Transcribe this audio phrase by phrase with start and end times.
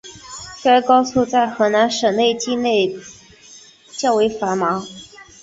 [0.63, 2.95] 该高速在河南省境内
[3.91, 4.83] 较为繁忙。